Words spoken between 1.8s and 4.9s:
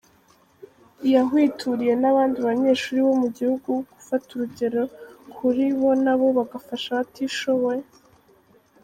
n’abandi banyeshuri bo mu gihugu kufata urugero